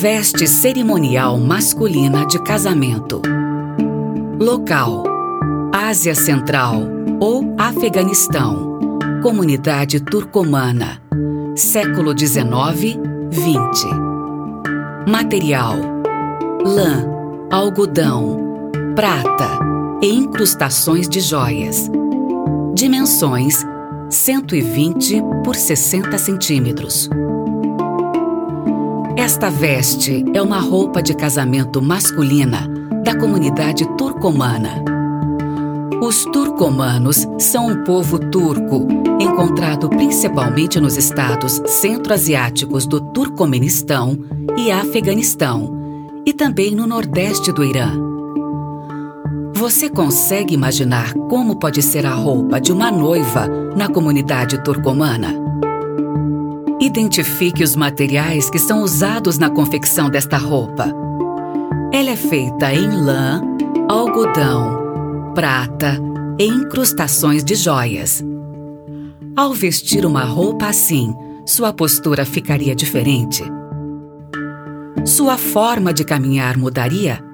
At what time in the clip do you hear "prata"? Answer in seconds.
18.96-19.58, 65.34-65.98